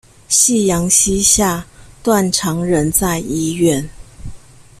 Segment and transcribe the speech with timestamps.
[0.29, 1.63] 夕陽西下，
[2.01, 3.87] 斷腸人在醫院